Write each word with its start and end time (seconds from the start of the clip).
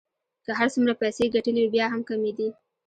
که 0.45 0.51
هر 0.59 0.67
څومره 0.73 0.93
پیسې 1.01 1.21
يې 1.25 1.33
ګټلې 1.35 1.61
وې 1.63 1.71
بیا 1.75 1.85
هم 1.93 2.01
کمې 2.09 2.31
دي. 2.37 2.49